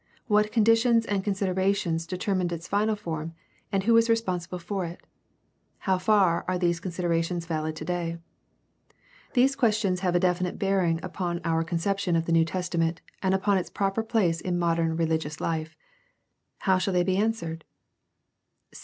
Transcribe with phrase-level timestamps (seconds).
[0.25, 3.35] What conditions and considerations determined its final form,
[3.71, 5.05] and who was respon sible for it?
[5.77, 8.17] How far are those considerations valid today?
[9.35, 13.35] These questions have a definite bearing upon our con ception of the New Testament and
[13.35, 15.77] upon its proper place in modem rehgious life.
[16.61, 17.63] How shall they be answered